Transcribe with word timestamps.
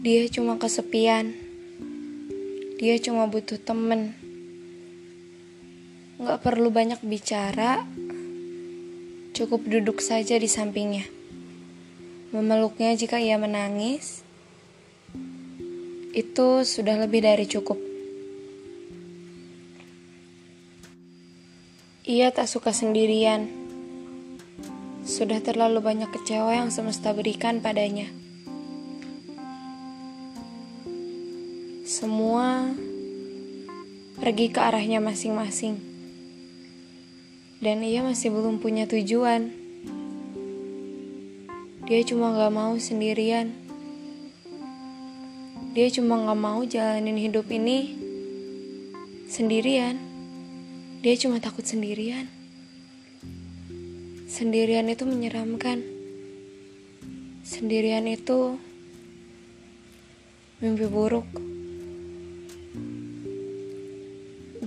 Dia 0.00 0.24
cuma 0.32 0.56
kesepian. 0.56 1.36
Dia 2.80 2.96
cuma 2.96 3.28
butuh 3.28 3.60
temen. 3.60 4.16
Gak 6.16 6.40
perlu 6.40 6.72
banyak 6.72 7.04
bicara. 7.04 7.84
Cukup 9.36 9.68
duduk 9.68 10.00
saja 10.00 10.40
di 10.40 10.48
sampingnya. 10.48 11.04
Memeluknya 12.32 12.96
jika 12.96 13.20
ia 13.20 13.36
menangis. 13.36 14.24
Itu 16.16 16.64
sudah 16.64 16.96
lebih 17.04 17.20
dari 17.20 17.44
cukup. 17.44 17.76
Ia 22.08 22.32
tak 22.32 22.48
suka 22.48 22.72
sendirian. 22.72 23.46
Sudah 25.04 25.44
terlalu 25.44 25.84
banyak 25.84 26.08
kecewa 26.08 26.64
yang 26.64 26.72
semesta 26.72 27.12
berikan 27.12 27.60
padanya. 27.60 28.08
Semua 31.92 32.72
pergi 34.16 34.48
ke 34.48 34.56
arahnya 34.64 34.96
masing-masing. 35.04 35.76
Dan 37.60 37.84
ia 37.84 38.00
masih 38.00 38.32
belum 38.32 38.64
punya 38.64 38.88
tujuan. 38.88 39.52
Dia 41.84 42.00
cuma 42.08 42.32
gak 42.32 42.48
mau 42.48 42.72
sendirian. 42.80 43.52
Dia 45.76 45.92
cuma 45.92 46.24
gak 46.24 46.40
mau 46.40 46.64
jalanin 46.64 47.20
hidup 47.20 47.52
ini 47.52 47.92
sendirian. 49.28 50.00
Dia 51.04 51.12
cuma 51.20 51.44
takut 51.44 51.68
sendirian. 51.68 52.24
Sendirian 54.32 54.88
itu 54.88 55.04
menyeramkan. 55.04 55.84
Sendirian 57.44 58.08
itu 58.08 58.56
mimpi 60.64 60.88
buruk. 60.88 61.51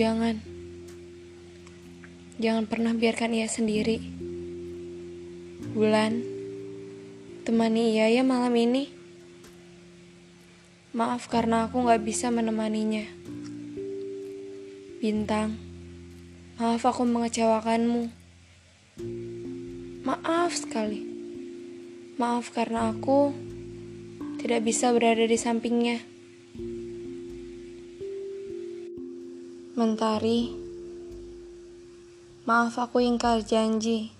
Jangan. 0.00 0.40
Jangan 2.40 2.64
pernah 2.64 2.96
biarkan 2.96 3.36
ia 3.36 3.44
sendiri. 3.44 4.00
Bulan, 5.76 6.24
temani 7.44 8.00
ia 8.00 8.08
ya 8.08 8.24
malam 8.24 8.56
ini. 8.56 8.88
Maaf 10.96 11.28
karena 11.28 11.68
aku 11.68 11.84
gak 11.84 12.00
bisa 12.00 12.32
menemaninya. 12.32 13.04
Bintang, 15.04 15.60
maaf 16.56 16.80
aku 16.80 17.04
mengecewakanmu. 17.04 18.08
Maaf 20.00 20.56
sekali. 20.56 21.04
Maaf 22.16 22.48
karena 22.56 22.88
aku 22.88 23.36
tidak 24.40 24.64
bisa 24.64 24.96
berada 24.96 25.28
di 25.28 25.36
sampingnya. 25.36 26.00
Mentari, 29.70 30.50
maaf 32.42 32.74
aku 32.74 32.98
ingkar 33.06 33.46
janji. 33.46 34.10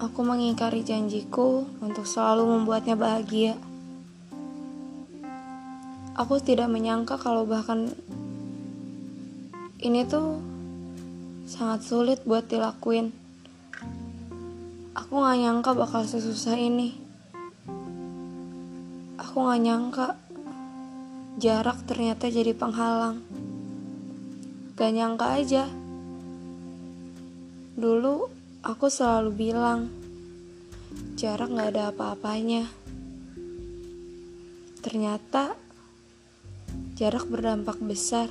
Aku 0.00 0.24
mengingkari 0.24 0.80
janjiku 0.80 1.68
untuk 1.84 2.08
selalu 2.08 2.56
membuatnya 2.56 2.96
bahagia. 2.96 3.60
Aku 6.16 6.40
tidak 6.40 6.72
menyangka 6.72 7.20
kalau 7.20 7.44
bahkan 7.44 7.92
ini 9.84 10.08
tuh 10.08 10.40
sangat 11.44 11.84
sulit 11.84 12.24
buat 12.24 12.48
dilakuin. 12.48 13.12
Aku 14.96 15.20
gak 15.20 15.36
nyangka 15.36 15.76
bakal 15.76 16.08
sesusah 16.08 16.56
ini. 16.56 16.96
Aku 19.20 19.52
gak 19.52 19.60
nyangka 19.60 20.16
jarak 21.36 21.84
ternyata 21.84 22.32
jadi 22.32 22.56
penghalang. 22.56 23.37
Gak 24.78 24.94
nyangka 24.94 25.42
aja. 25.42 25.66
Dulu 27.74 28.30
aku 28.62 28.86
selalu 28.86 29.30
bilang, 29.34 29.90
jarak 31.18 31.50
gak 31.50 31.74
ada 31.74 31.90
apa-apanya. 31.90 32.70
Ternyata 34.78 35.58
jarak 36.94 37.26
berdampak 37.26 37.82
besar. 37.82 38.30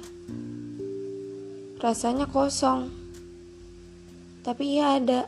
Rasanya 1.84 2.32
kosong. 2.32 2.96
Tapi 4.48 4.64
iya 4.80 5.04
ada. 5.04 5.28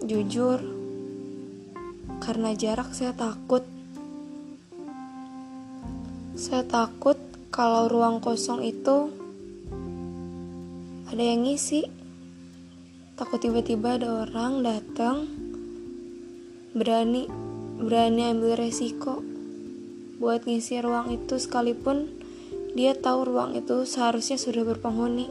Jujur, 0.00 0.64
karena 2.24 2.56
jarak 2.56 2.96
saya 2.96 3.12
takut. 3.12 3.68
Saya 6.32 6.64
takut 6.64 7.31
kalau 7.52 7.84
ruang 7.84 8.24
kosong 8.24 8.64
itu 8.64 9.12
ada 11.12 11.20
yang 11.20 11.44
ngisi. 11.44 11.84
Takut 13.12 13.44
tiba-tiba 13.44 14.00
ada 14.00 14.24
orang 14.24 14.64
datang 14.64 15.28
berani 16.72 17.28
berani 17.76 18.32
ambil 18.32 18.56
resiko 18.56 19.20
buat 20.16 20.48
ngisi 20.48 20.80
ruang 20.80 21.12
itu 21.12 21.36
sekalipun 21.36 22.08
dia 22.72 22.96
tahu 22.96 23.28
ruang 23.28 23.52
itu 23.52 23.84
seharusnya 23.84 24.40
sudah 24.40 24.64
berpenghuni. 24.64 25.28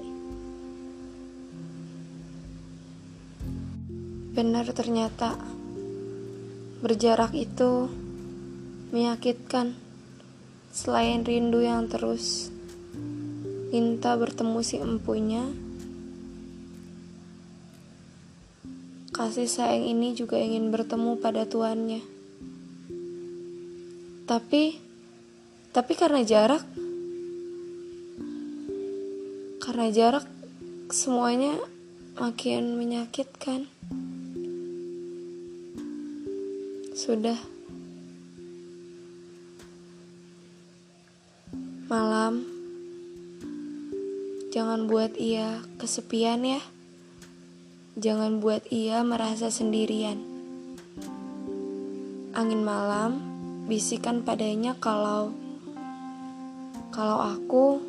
Benar 4.38 4.70
ternyata 4.78 5.42
berjarak 6.86 7.34
itu 7.34 7.90
menyakitkan. 8.94 9.81
Selain 10.72 11.20
rindu 11.28 11.60
yang 11.60 11.92
terus 11.92 12.48
minta 13.76 14.16
bertemu 14.16 14.60
si 14.64 14.80
empunya, 14.80 15.44
kasih 19.12 19.52
sayang 19.52 19.84
ini 19.84 20.16
juga 20.16 20.40
ingin 20.40 20.72
bertemu 20.72 21.20
pada 21.20 21.44
tuannya. 21.44 22.00
Tapi, 24.24 24.80
tapi 25.76 25.94
karena 26.00 26.24
jarak, 26.24 26.64
karena 29.60 29.88
jarak 29.92 30.24
semuanya 30.88 31.60
makin 32.16 32.80
menyakitkan. 32.80 33.68
Sudah. 36.96 37.61
Malam, 41.92 42.48
jangan 44.48 44.88
buat 44.88 45.12
ia 45.20 45.60
kesepian 45.76 46.40
ya. 46.40 46.64
Jangan 48.00 48.40
buat 48.40 48.64
ia 48.72 49.04
merasa 49.04 49.52
sendirian. 49.52 50.16
Angin 52.32 52.64
malam 52.64 53.20
bisikan 53.68 54.24
padanya 54.24 54.72
kalau 54.80 55.36
kalau 56.96 57.20
aku 57.20 57.84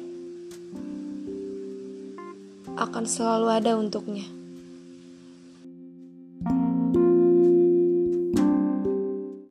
akan 2.75 3.07
selalu 3.07 3.55
ada 3.55 3.79
untuknya. 3.79 4.27